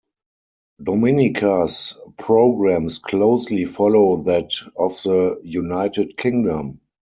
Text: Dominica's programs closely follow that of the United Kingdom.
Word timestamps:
Dominica's 0.81 1.95
programs 2.17 2.97
closely 2.97 3.65
follow 3.65 4.23
that 4.23 4.49
of 4.75 4.93
the 5.03 5.39
United 5.43 6.17
Kingdom. 6.17 6.81